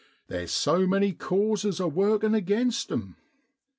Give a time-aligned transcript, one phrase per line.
[0.29, 3.17] Theer's so many causes a workin' against 'em.